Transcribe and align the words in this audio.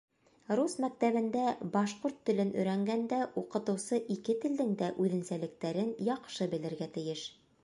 Рус 0.59 0.75
мәктәбендә 0.85 1.43
башҡорт 1.75 2.17
телен 2.29 2.55
өйрәнгәндә 2.61 3.21
уҡытыусы 3.43 4.03
ике 4.17 4.37
телдең 4.47 4.75
дә 4.83 4.91
үҙенсәлектәрен 5.05 5.97
яҡшы 6.13 6.51
белергә 6.57 6.95
тейеш. 6.99 7.29